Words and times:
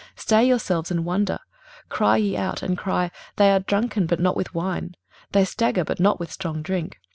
23:029:009 0.15 0.19
Stay 0.19 0.45
yourselves, 0.47 0.89
and 0.89 1.05
wonder; 1.05 1.37
cry 1.87 2.17
ye 2.17 2.35
out, 2.35 2.63
and 2.63 2.75
cry: 2.75 3.11
they 3.35 3.51
are 3.51 3.59
drunken, 3.59 4.07
but 4.07 4.19
not 4.19 4.35
with 4.35 4.51
wine; 4.51 4.95
they 5.31 5.45
stagger, 5.45 5.83
but 5.83 5.99
not 5.99 6.19
with 6.19 6.31
strong 6.31 6.63
drink. 6.63 6.97